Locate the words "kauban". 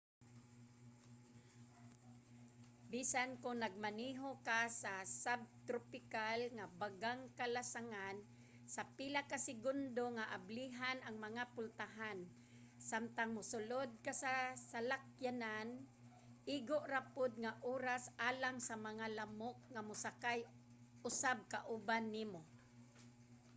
21.53-22.05